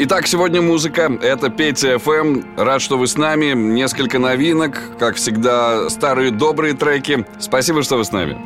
[0.00, 1.10] Итак, сегодня музыка.
[1.20, 2.42] Это Петя ФМ.
[2.56, 3.52] Рад, что вы с нами.
[3.54, 4.80] Несколько новинок.
[4.96, 7.26] Как всегда, старые добрые треки.
[7.40, 8.38] Спасибо, что вы с нами.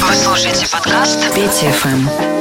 [0.00, 2.39] Вы слушаете подкаст Петя ФМ.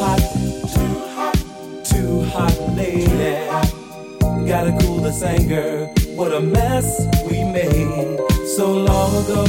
[0.00, 0.20] hot,
[0.74, 1.36] too hot,
[1.84, 3.32] too hot, lady.
[4.48, 5.86] Gotta cool this anger.
[6.16, 8.18] What a mess we made
[8.56, 9.44] so long ago.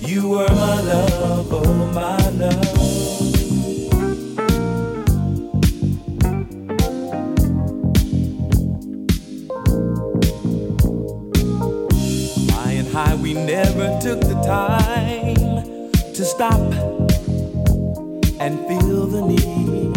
[0.00, 2.74] You were my love, oh my love.
[12.92, 16.58] High, we never took the time to stop
[19.18, 19.94] the need.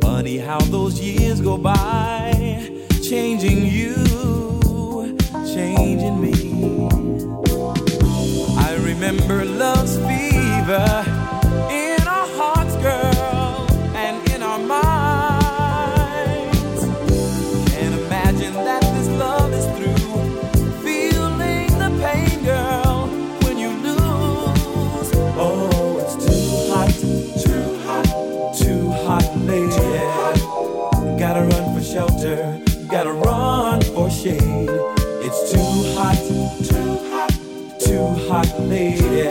[0.00, 2.32] Funny how those years go by,
[3.02, 3.94] changing you,
[5.54, 6.32] changing me.
[8.58, 11.13] I remember love's fever
[34.24, 34.70] shade.
[35.26, 36.16] It's too hot,
[36.64, 37.30] too hot,
[37.78, 39.24] too hot, lady.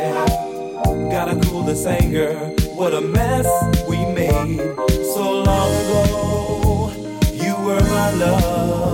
[1.10, 2.36] Gotta cool this anger.
[2.76, 3.48] What a mess
[3.90, 4.60] we made
[5.16, 6.92] so long ago.
[7.34, 8.93] You were my love.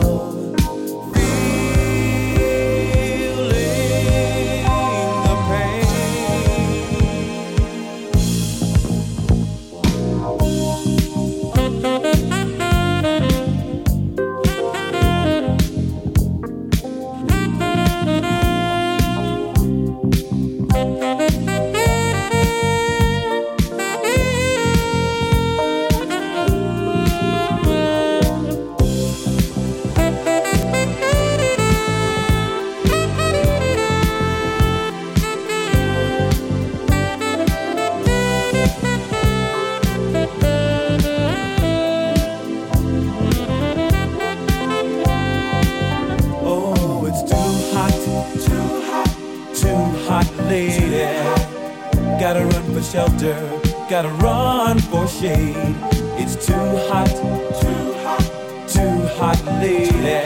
[53.22, 55.76] Gotta run for shade.
[56.18, 56.54] It's too
[56.88, 57.10] hot,
[57.60, 58.24] too hot,
[58.70, 60.22] too hot, lady.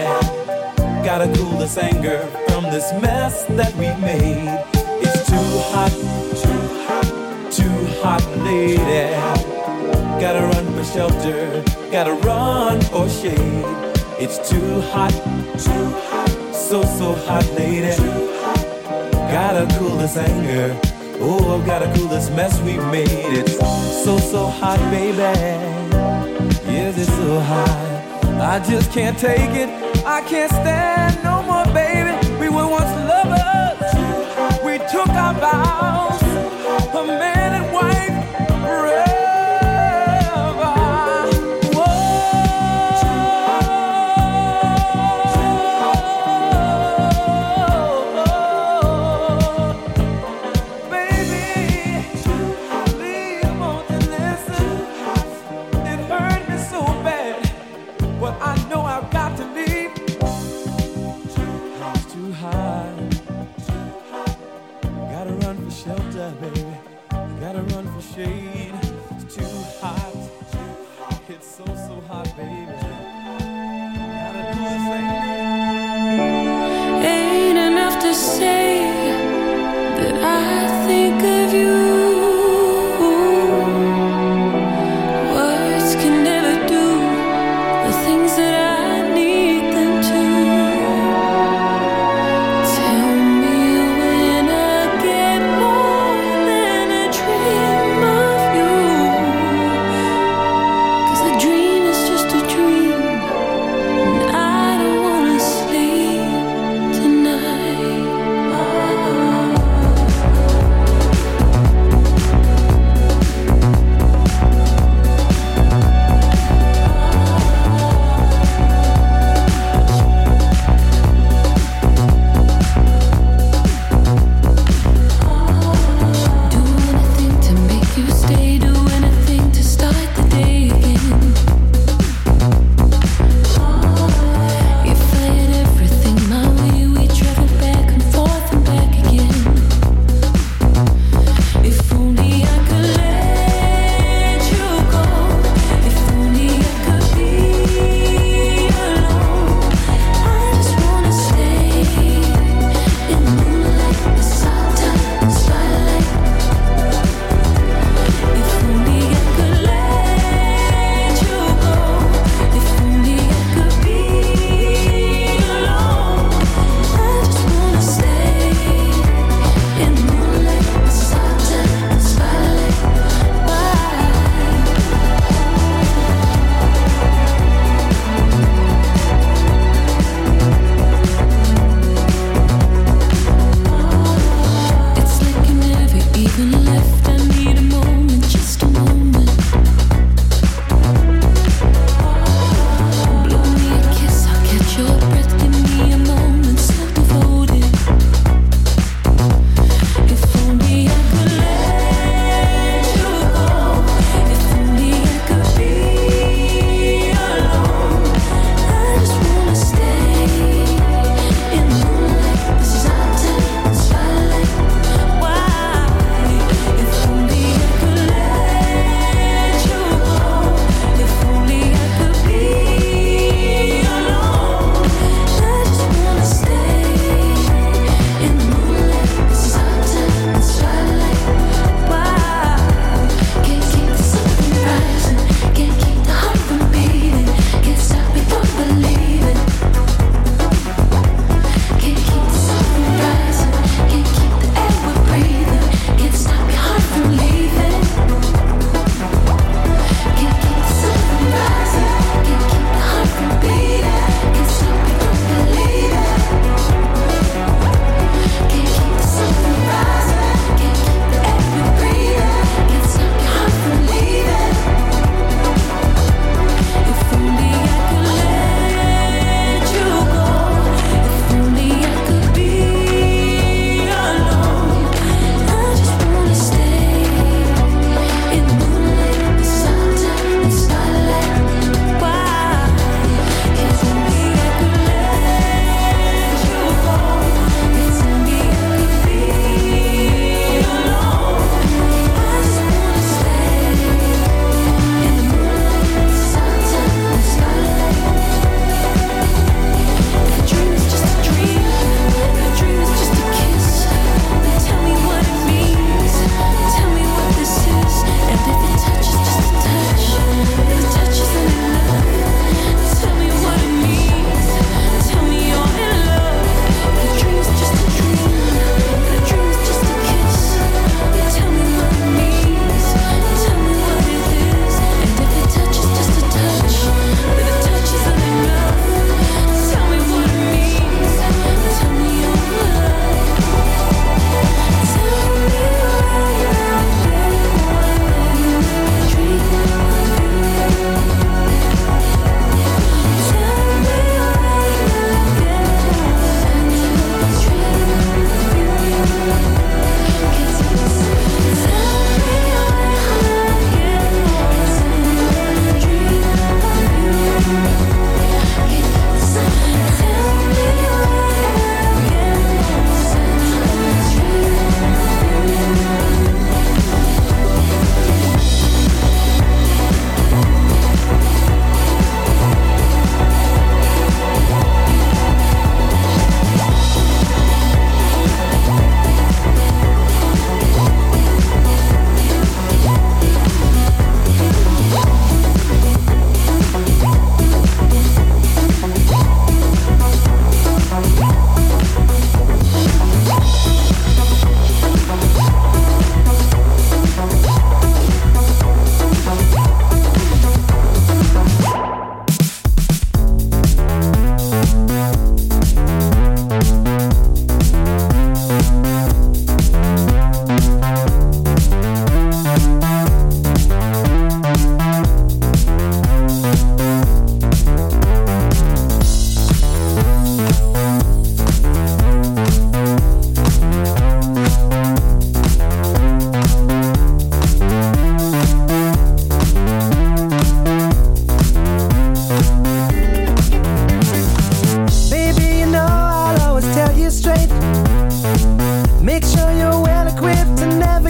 [1.04, 4.64] Gotta cool this anger from this mess that we made.
[5.02, 5.92] It's too hot,
[6.44, 9.10] too hot, too hot, lady.
[10.22, 13.66] Gotta run for shelter, gotta run for shade.
[14.20, 15.14] It's too hot,
[15.58, 17.96] too hot, so so hot, lady.
[19.34, 20.93] Gotta cool this anger.
[21.26, 23.08] Oh, I've gotta coolest mess we've made.
[23.10, 23.58] It's
[24.04, 25.18] so, so hot, baby.
[26.70, 27.94] Yes, it's so hot.
[28.42, 29.70] I just can't take it.
[30.06, 31.33] I can't stand no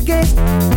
[0.03, 0.72] again.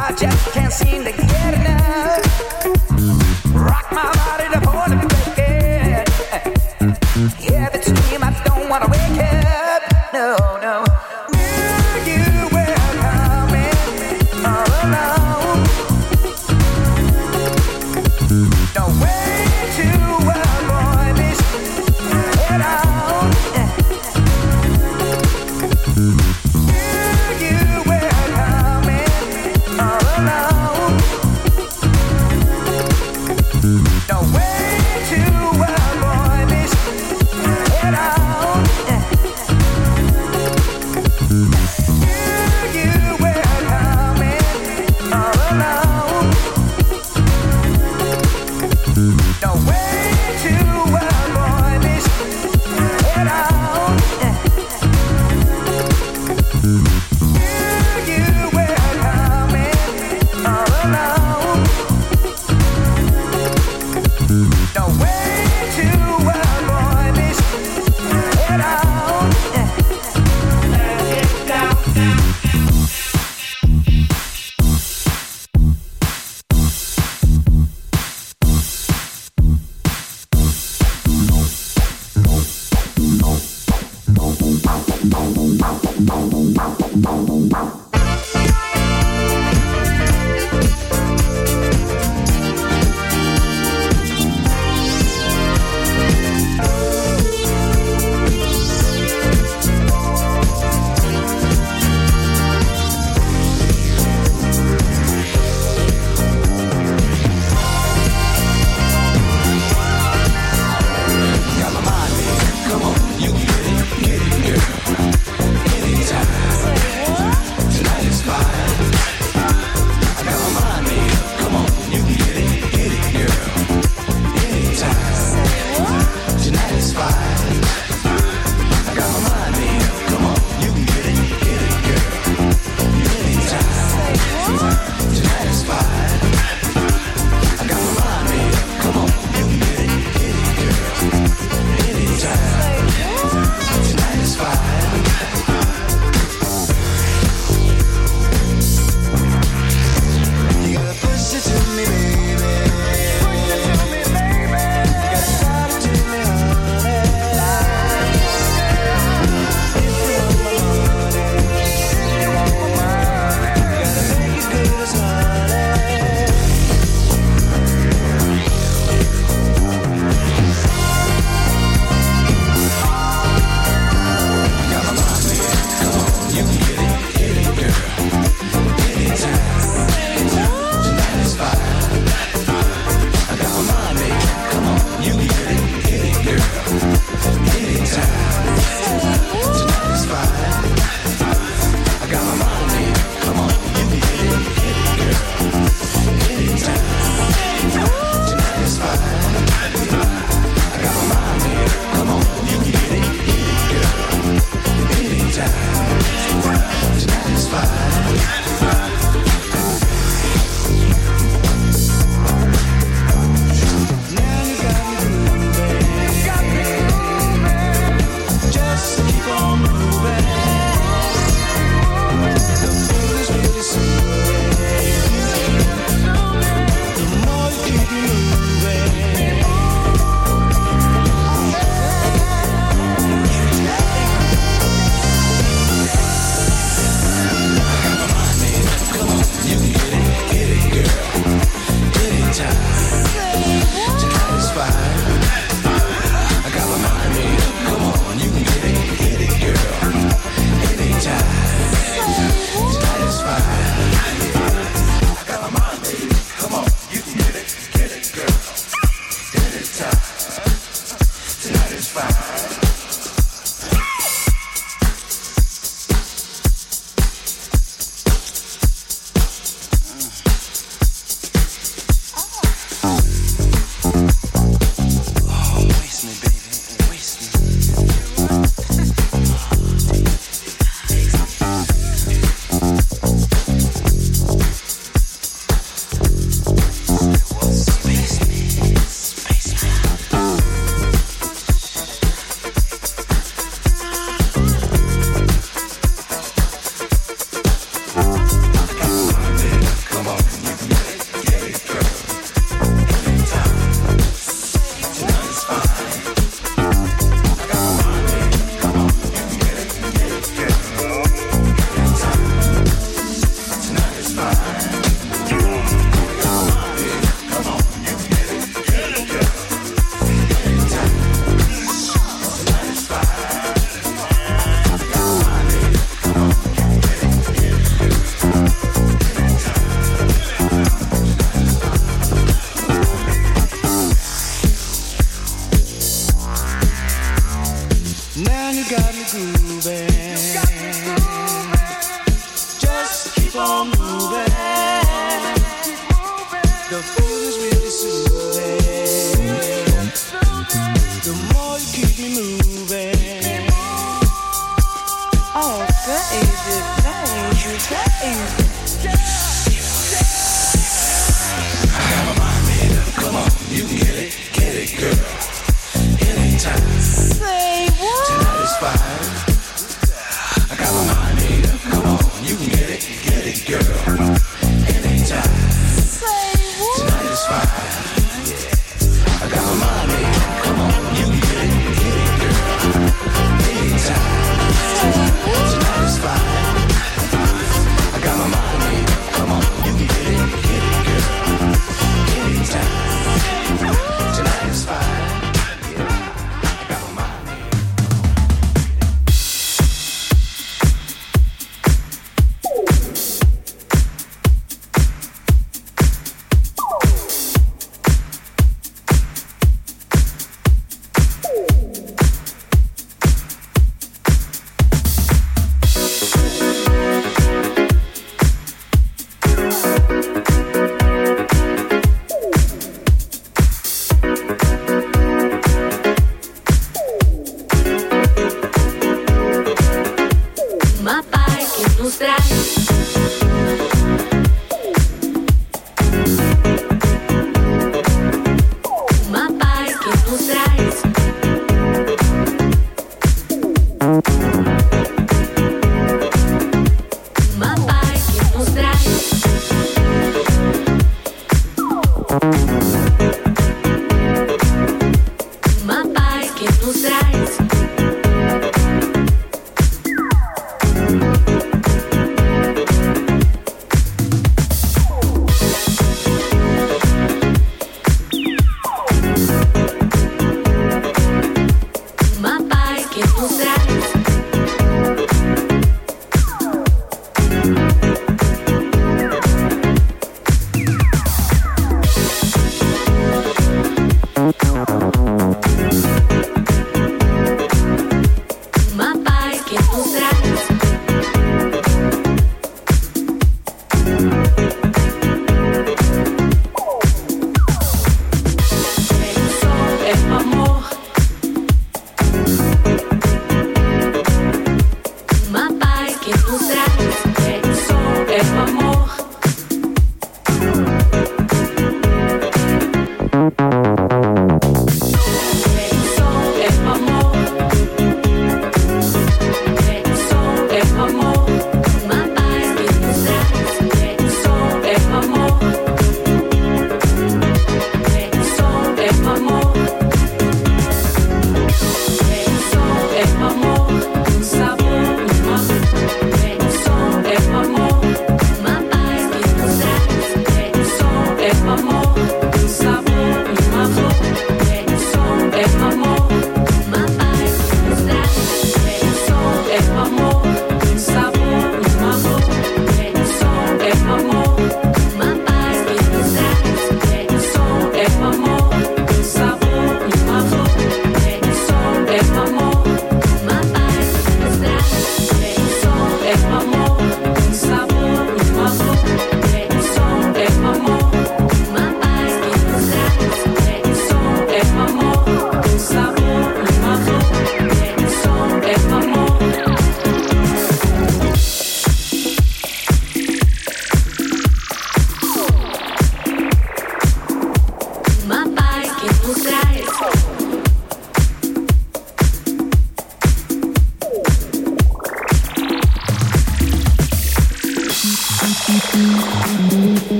[0.00, 1.79] my just can't seem to get enough.